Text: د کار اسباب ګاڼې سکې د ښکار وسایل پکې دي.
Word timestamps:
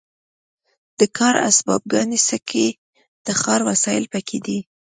د 0.99 1.01
کار 1.17 1.35
اسباب 1.49 1.81
ګاڼې 1.91 2.19
سکې 2.29 2.67
د 3.25 3.27
ښکار 3.39 3.61
وسایل 3.69 4.05
پکې 4.13 4.37
دي. 4.45 4.59